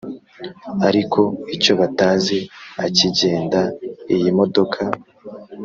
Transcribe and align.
ariko 0.87 1.21
icyo 1.55 1.73
batazi 1.79 2.39
akigenda 2.85 3.61
iyimodoka 4.13 4.81